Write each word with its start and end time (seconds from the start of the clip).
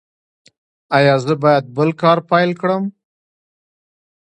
ایا 0.97 1.15
زه 1.25 1.33
باید 1.43 1.65
بل 1.75 1.89
کار 2.01 2.17
پیدا 2.29 2.55
کړم؟ 2.61 2.83